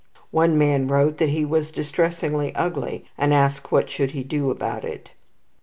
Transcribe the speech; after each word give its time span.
One 0.31 0.57
man 0.57 0.87
wrote 0.87 1.19
that 1.19 1.29
he 1.29 1.45
was 1.45 1.69
distressingly 1.69 2.55
ugly, 2.55 3.05
and 3.19 3.35
asked 3.35 3.71
what 3.71 3.87
should 3.87 4.13
he 4.17 4.23
do 4.23 4.49
about 4.49 4.83
it. 4.83 5.11